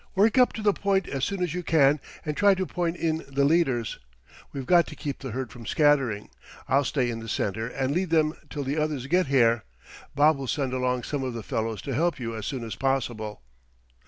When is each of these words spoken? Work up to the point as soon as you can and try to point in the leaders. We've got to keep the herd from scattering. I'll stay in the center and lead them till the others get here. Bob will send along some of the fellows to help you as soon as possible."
Work 0.15 0.39
up 0.39 0.51
to 0.53 0.63
the 0.63 0.73
point 0.73 1.07
as 1.07 1.23
soon 1.23 1.43
as 1.43 1.53
you 1.53 1.61
can 1.61 1.99
and 2.25 2.35
try 2.35 2.55
to 2.55 2.65
point 2.65 2.95
in 2.95 3.23
the 3.27 3.45
leaders. 3.45 3.99
We've 4.51 4.65
got 4.65 4.87
to 4.87 4.95
keep 4.95 5.19
the 5.19 5.29
herd 5.29 5.51
from 5.51 5.67
scattering. 5.67 6.31
I'll 6.67 6.83
stay 6.85 7.11
in 7.11 7.19
the 7.19 7.29
center 7.29 7.67
and 7.67 7.93
lead 7.93 8.09
them 8.09 8.33
till 8.49 8.63
the 8.63 8.79
others 8.79 9.05
get 9.05 9.27
here. 9.27 9.63
Bob 10.15 10.37
will 10.39 10.47
send 10.47 10.73
along 10.73 11.03
some 11.03 11.23
of 11.23 11.35
the 11.35 11.43
fellows 11.43 11.83
to 11.83 11.93
help 11.93 12.19
you 12.19 12.35
as 12.35 12.47
soon 12.47 12.63
as 12.63 12.73
possible." 12.73 13.43